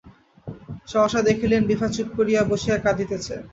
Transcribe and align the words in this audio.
সহসা 0.87 1.21
দেখিলেন, 1.29 1.61
বিভা 1.69 1.87
চুপ 1.95 2.07
করিয়া 2.17 2.41
বসিয়া 2.51 2.77
কাঁদিতেছে। 2.77 3.35